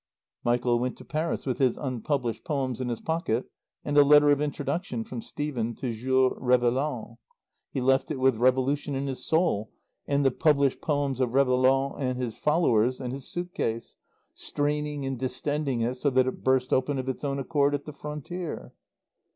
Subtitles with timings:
[0.43, 3.51] Michael went to Paris with his unpublished poems in his pocket
[3.85, 7.17] and a letter of introduction from Stephen to Jules Réveillaud.
[7.69, 9.69] He left it with revolution in his soul
[10.07, 13.95] and the published poems of Réveillaud and his followers in his suit case,
[14.33, 17.93] straining and distending it so that it burst open of its own accord at the
[17.93, 18.73] frontier.